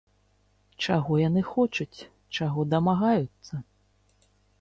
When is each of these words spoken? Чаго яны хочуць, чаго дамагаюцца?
Чаго 0.85 1.13
яны 1.27 1.43
хочуць, 1.49 1.99
чаго 2.37 2.65
дамагаюцца? 2.73 3.55